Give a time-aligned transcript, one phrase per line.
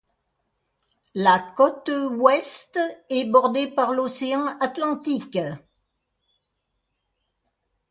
[1.13, 2.79] La côte Ouest
[3.11, 5.37] est bordée par l'océan Atlantique.